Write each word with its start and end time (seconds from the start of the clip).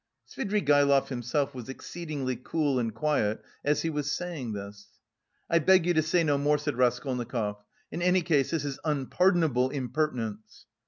Svidrigaïlov 0.27 1.09
himself 1.09 1.53
was 1.53 1.69
exceedingly 1.69 2.35
cool 2.35 2.79
and 2.79 2.91
quiet 2.91 3.39
as 3.63 3.83
he 3.83 3.91
was 3.91 4.11
saying 4.11 4.53
this. 4.53 4.99
"I 5.47 5.59
beg 5.59 5.85
you 5.85 5.93
to 5.93 6.01
say 6.01 6.23
no 6.23 6.39
more," 6.39 6.57
said 6.57 6.75
Raskolnikov. 6.75 7.57
"In 7.91 8.01
any 8.01 8.23
case 8.23 8.49
this 8.49 8.65
is 8.65 8.79
unpardonable 8.83 9.69
impertinence." 9.69 10.65